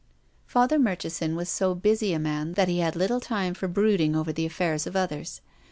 Father 0.47 0.79
Murchison 0.79 1.35
was 1.35 1.47
so 1.47 1.75
busy 1.75 2.11
a 2.11 2.17
man 2.17 2.53
that 2.53 2.67
he 2.67 2.79
had 2.79 2.95
little 2.95 3.19
time 3.19 3.53
for 3.53 3.67
brooding 3.67 4.15
over 4.15 4.33
the 4.33 4.47
affairs 4.47 4.87
of 4.87 4.95
others. 4.95 5.41